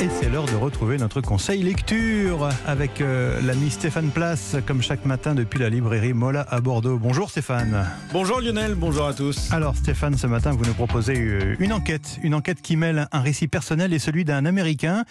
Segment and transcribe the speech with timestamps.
[0.00, 5.06] Et c'est l'heure de retrouver notre conseil lecture avec euh, l'ami Stéphane Place, comme chaque
[5.06, 6.98] matin depuis la librairie Mola à Bordeaux.
[6.98, 7.86] Bonjour Stéphane.
[8.12, 9.50] Bonjour Lionel, bonjour à tous.
[9.52, 13.20] Alors Stéphane, ce matin, vous nous proposez euh, une enquête, une enquête qui mêle un
[13.20, 15.04] récit personnel et celui d'un Américain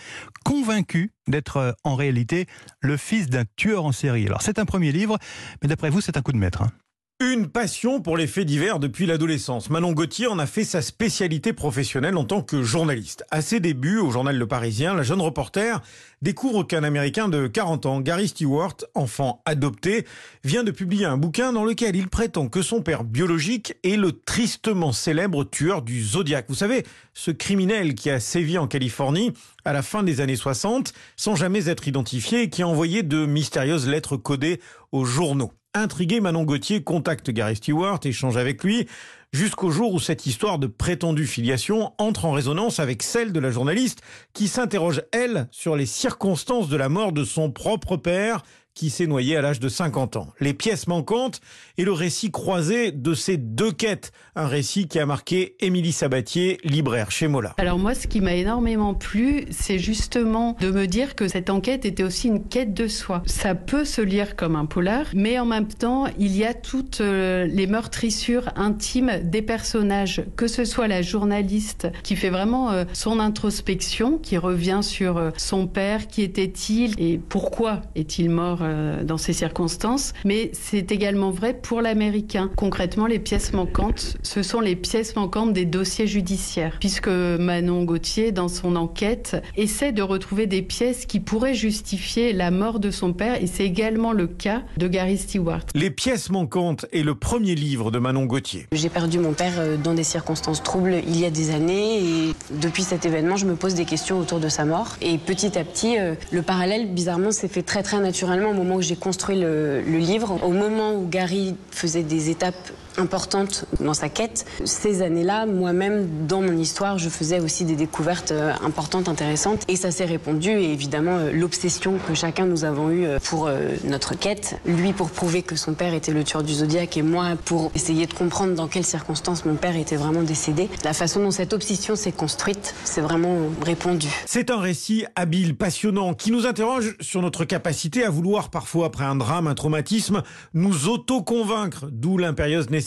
[0.44, 2.46] convaincu d'être euh, en réalité
[2.82, 4.28] le fils d'un tueur en série.
[4.28, 5.18] Alors c'est un premier livre,
[5.62, 6.62] mais d'après vous, c'est un coup de maître.
[6.62, 6.72] hein?
[7.20, 9.70] Une passion pour les faits divers depuis l'adolescence.
[9.70, 13.24] Manon Gauthier en a fait sa spécialité professionnelle en tant que journaliste.
[13.32, 15.82] À ses débuts au journal Le Parisien, la jeune reporter
[16.22, 20.06] découvre qu'un Américain de 40 ans, Gary Stewart, enfant adopté,
[20.44, 24.12] vient de publier un bouquin dans lequel il prétend que son père biologique est le
[24.12, 26.46] tristement célèbre tueur du Zodiac.
[26.50, 26.84] Vous savez,
[27.14, 29.34] ce criminel qui a sévi en Californie
[29.66, 33.26] à la fin des années 60 sans jamais être identifié et qui a envoyé de
[33.26, 34.60] mystérieuses lettres codées
[34.94, 35.52] aux journaux.
[35.74, 38.88] Intrigué, Manon Gauthier contacte Gary Stewart, échange avec lui,
[39.34, 43.50] jusqu'au jour où cette histoire de prétendue filiation entre en résonance avec celle de la
[43.50, 44.02] journaliste
[44.34, 49.08] qui s'interroge, elle, sur les circonstances de la mort de son propre père qui s'est
[49.08, 50.28] noyé à l'âge de 50 ans.
[50.40, 51.42] Les pièces manquantes
[51.78, 54.12] et le récit croisé de ces deux quêtes.
[54.36, 57.54] Un récit qui a marqué Émilie Sabatier, libraire chez Mola.
[57.58, 61.86] Alors moi, ce qui m'a énormément plu, c'est justement de me dire que cette enquête
[61.86, 63.22] était aussi une quête de soi.
[63.26, 67.02] Ça peut se lire comme un polar, mais en même temps, il y a toutes
[67.02, 72.86] euh, les meurtrissures intimes des personnages, que ce soit la journaliste qui fait vraiment euh,
[72.94, 79.04] son introspection, qui revient sur euh, son père, qui était-il et pourquoi est-il mort euh,
[79.04, 82.50] dans ces circonstances, mais c'est également vrai pour l'américain.
[82.56, 88.32] Concrètement, les pièces manquantes, ce sont les pièces manquantes des dossiers judiciaires, puisque Manon Gauthier,
[88.32, 93.14] dans son enquête, essaie de retrouver des pièces qui pourraient justifier la mort de son
[93.14, 95.66] père, et c'est également le cas de Gary Stewart.
[95.76, 98.68] Les pièces manquantes est le premier livre de Manon Gauthier.
[98.72, 102.36] J'ai perdu mon père euh, dans des circonstances troubles il y a des années et
[102.52, 104.96] depuis cet événement, je me pose des questions autour de sa mort.
[105.02, 108.76] Et petit à petit, euh, le parallèle, bizarrement, s'est fait très très naturellement au moment
[108.76, 110.40] où j'ai construit le, livre.
[110.44, 116.42] Au moment où Gary faisait des étapes importantes dans sa quête, ces années-là, moi-même, dans
[116.42, 119.64] mon histoire, je faisais aussi des découvertes euh, importantes, intéressantes.
[119.68, 120.50] Et ça s'est répondu.
[120.50, 123.50] Et évidemment, euh, l'obsession que chacun nous avons eue euh, pour
[123.86, 127.30] notre quête, lui pour prouver que son père était le tueur du Zodiac et moi
[127.46, 130.70] pour essayer de comprendre dans quelles circonstances mon père était vraiment décédé.
[130.84, 134.08] La façon dont cette obsession s'est construite, c'est vraiment répondu.
[134.26, 139.06] C'est un récit habile, passionnant, qui nous interroge sur notre capacité à vouloir, parfois après
[139.06, 140.24] un drame, un traumatisme,
[140.54, 142.83] nous auto-convaincre, d'où l'impérieuse nécessité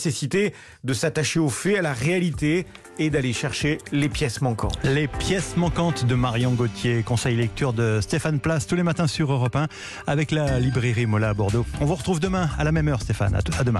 [0.83, 2.65] de s'attacher aux faits, à la réalité
[2.99, 4.77] et d'aller chercher les pièces manquantes.
[4.83, 9.31] Les pièces manquantes de Marion Gauthier, conseil lecture de Stéphane Place tous les matins sur
[9.31, 9.67] Europe 1
[10.07, 11.65] avec la librairie Mola à Bordeaux.
[11.79, 13.35] On vous retrouve demain à la même heure Stéphane.
[13.35, 13.75] À, demain.